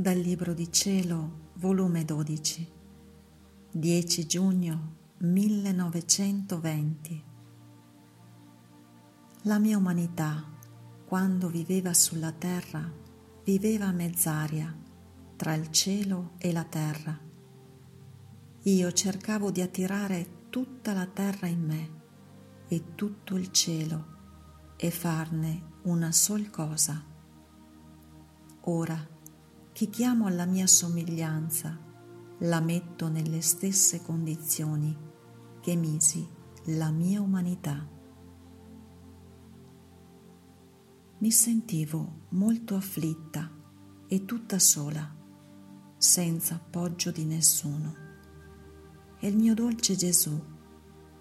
[0.00, 2.72] Dal Libro di Cielo, volume 12,
[3.70, 7.24] 10 giugno 1920.
[9.42, 10.42] La mia umanità,
[11.04, 12.90] quando viveva sulla terra,
[13.44, 14.74] viveva a mezz'aria
[15.36, 17.20] tra il cielo e la terra.
[18.62, 21.90] Io cercavo di attirare tutta la terra in me
[22.68, 24.06] e tutto il cielo
[24.76, 27.04] e farne una sol cosa.
[28.62, 29.18] Ora,
[29.80, 31.74] chi chiamo alla mia somiglianza,
[32.40, 34.94] la metto nelle stesse condizioni
[35.58, 36.28] che misi
[36.64, 37.88] la mia umanità.
[41.16, 43.50] Mi sentivo molto afflitta
[44.06, 45.16] e tutta sola,
[45.96, 47.94] senza appoggio di nessuno.
[49.18, 50.38] E il mio dolce Gesù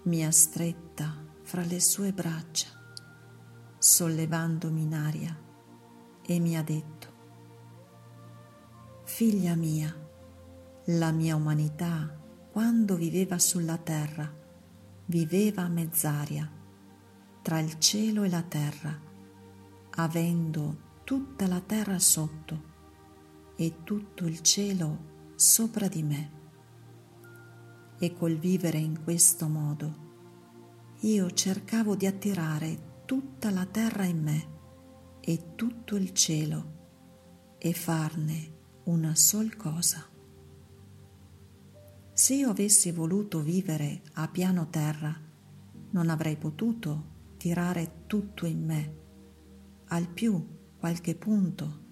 [0.03, 2.67] mi ha stretta fra le sue braccia
[3.78, 5.41] sollevandomi in aria
[6.22, 7.09] e mi ha detto,
[9.20, 9.94] Figlia mia,
[10.86, 12.09] la mia umanità,
[12.53, 14.34] quando viveva sulla terra,
[15.08, 16.50] viveva a mezz'aria,
[17.42, 18.97] tra il cielo e la terra,
[19.90, 22.64] avendo tutta la terra sotto
[23.58, 26.31] e tutto il cielo sopra di me.
[28.00, 29.95] E col vivere in questo modo,
[31.02, 34.47] io cercavo di attirare tutta la terra in me
[35.20, 38.59] e tutto il cielo e farne
[38.90, 40.04] una sol cosa.
[42.12, 45.16] Se io avessi voluto vivere a piano terra,
[45.92, 48.96] non avrei potuto tirare tutto in me,
[49.90, 50.44] al più
[50.80, 51.86] qualche punto.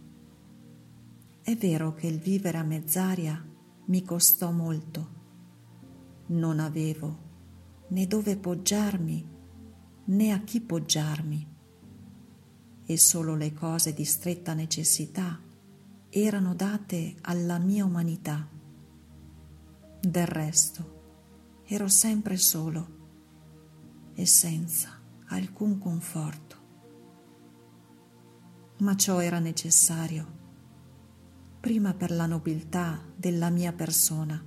[1.44, 3.46] È vero che il vivere a mezz'aria
[3.86, 5.10] mi costò molto.
[6.30, 7.26] Non avevo
[7.90, 9.36] né dove poggiarmi
[10.06, 11.56] né a chi poggiarmi
[12.88, 15.46] e solo le cose di stretta necessità
[16.24, 18.48] erano date alla mia umanità.
[20.00, 20.96] Del resto
[21.66, 22.96] ero sempre solo
[24.14, 26.56] e senza alcun conforto.
[28.80, 30.26] Ma ciò era necessario,
[31.60, 34.44] prima per la nobiltà della mia persona,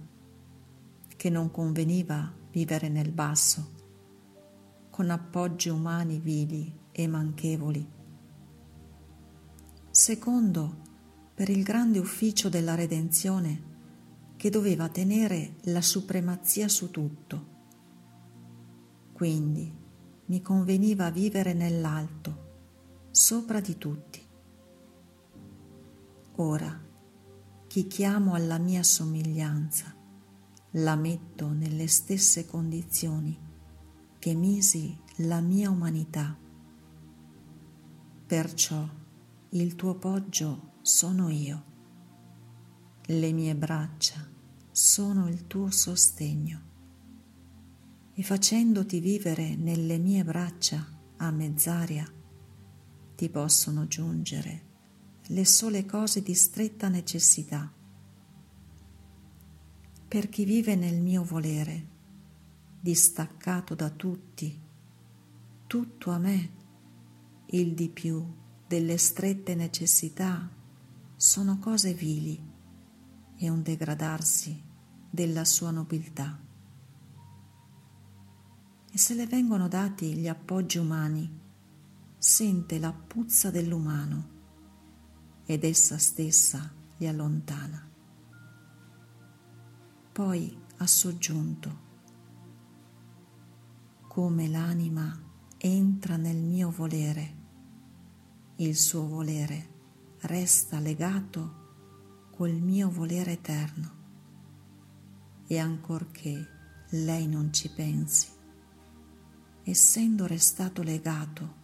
[1.16, 3.78] che non conveniva vivere nel basso
[4.90, 7.88] con appoggi umani vili e manchevoli.
[9.90, 10.88] Secondo,
[11.40, 13.62] per il grande ufficio della redenzione
[14.36, 17.46] che doveva tenere la supremazia su tutto.
[19.14, 19.74] Quindi
[20.26, 24.20] mi conveniva vivere nell'alto, sopra di tutti.
[26.36, 26.78] Ora,
[27.66, 29.96] chi chiamo alla mia somiglianza,
[30.72, 33.34] la metto nelle stesse condizioni
[34.18, 36.36] che misi la mia umanità.
[38.26, 38.86] Perciò
[39.52, 41.64] il tuo poggio sono io,
[43.06, 44.28] le mie braccia
[44.72, 46.60] sono il tuo sostegno
[48.12, 50.84] e facendoti vivere nelle mie braccia
[51.18, 52.12] a mezz'aria
[53.14, 54.66] ti possono giungere
[55.28, 57.72] le sole cose di stretta necessità.
[60.08, 61.86] Per chi vive nel mio volere,
[62.80, 64.60] distaccato da tutti,
[65.68, 66.50] tutto a me,
[67.50, 68.26] il di più
[68.66, 70.58] delle strette necessità
[71.20, 72.42] sono cose vili
[73.36, 74.58] e un degradarsi
[75.10, 76.40] della sua nobiltà.
[78.90, 81.30] E se le vengono dati gli appoggi umani,
[82.16, 84.28] sente la puzza dell'umano
[85.44, 87.86] ed essa stessa li allontana.
[90.12, 91.88] Poi ha soggiunto
[94.08, 95.22] come l'anima
[95.58, 97.36] entra nel mio volere,
[98.56, 99.79] il suo volere
[100.20, 103.98] resta legato col mio volere eterno
[105.46, 106.46] e ancorché
[106.90, 108.28] lei non ci pensi,
[109.62, 111.58] essendo restato legato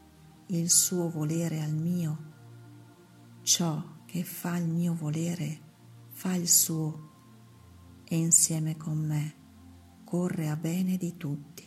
[0.46, 2.32] il suo volere al mio,
[3.42, 5.64] ciò che fa il mio volere
[6.10, 7.10] fa il suo
[8.04, 9.34] e insieme con me
[10.04, 11.65] corre a bene di tutti.